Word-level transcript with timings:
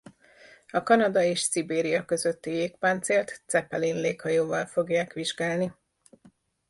A 0.71 0.83
Kanada 0.83 1.23
és 1.23 1.39
Szibéria 1.39 2.05
közötti 2.05 2.49
jégpáncélt 2.51 3.41
Zeppelin 3.47 3.95
léghajóval 3.99 4.65
fogják 4.65 5.13
vizsgálni. 5.13 5.73